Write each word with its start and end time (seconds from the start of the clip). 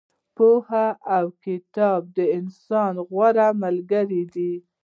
پوهه 0.35 0.87
او 1.15 1.25
کتاب 1.45 2.01
د 2.17 2.19
انسان 2.37 2.93
غوره 3.09 3.47
ملګري 3.63 4.23
دي. 4.33 4.53